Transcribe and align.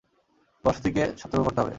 বসতিকে 0.65 1.03
সতর্ক 1.17 1.43
করতে 1.45 1.59
হবে। 1.61 1.69